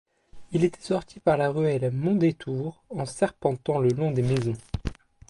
[0.51, 4.57] Il était sorti par la ruelle Mondétour en serpentant le long des maisons.